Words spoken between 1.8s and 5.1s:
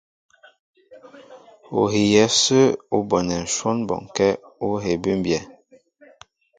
hiyɛ ásə̄ ú bonɛ́ ǹshwɔ́n bɔnkɛ́ ú hēē